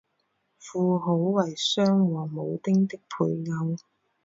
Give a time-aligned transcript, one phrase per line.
[0.57, 3.75] 妇好为商王武丁的配偶。